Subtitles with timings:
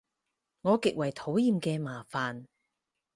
[0.63, 2.45] 我極為討厭嘅麻煩